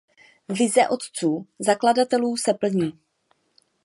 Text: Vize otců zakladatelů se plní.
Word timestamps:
Vize 0.49 0.87
otců 0.87 1.47
zakladatelů 1.59 2.37
se 2.37 2.53
plní. 2.53 2.99